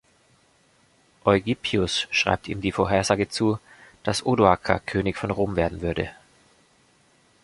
[1.25, 3.59] Eugippius schreibt ihm die Vorhersage zu,
[4.01, 6.09] dass Odoacer König von Rom werden würde.